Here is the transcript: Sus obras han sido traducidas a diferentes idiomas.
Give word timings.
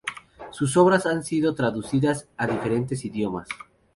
Sus 0.49 0.77
obras 0.77 1.05
han 1.05 1.23
sido 1.23 1.53
traducidas 1.53 2.27
a 2.35 2.47
diferentes 2.47 3.05
idiomas. 3.05 3.47